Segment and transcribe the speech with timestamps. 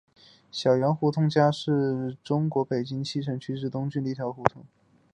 [0.51, 4.65] 小杨家胡同是位于中国北京市西城区东北部的一条胡同。